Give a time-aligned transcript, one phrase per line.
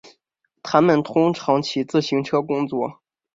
[0.63, 3.01] 他们通常骑自行车工作。